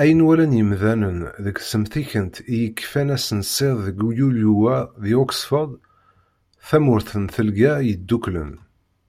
[0.00, 5.72] Ayen walan yimdanen deg temsikent i yekfan ass n sḍis deg yulyu-a, di Oxford,
[6.68, 8.52] tamurt n Tgelda Yedduklen.